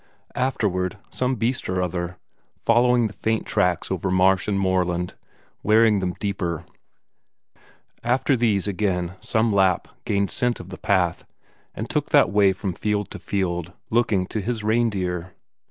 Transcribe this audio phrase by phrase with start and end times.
[0.33, 2.17] Afterward, some beast or other,
[2.57, 5.13] following the faint tracks over marsh and moorland,
[5.61, 6.65] wearing them deeper;
[8.03, 11.23] after these again some Lapp gained scent of the path,
[11.75, 15.35] and took that way from field to field, looking to his reindeer.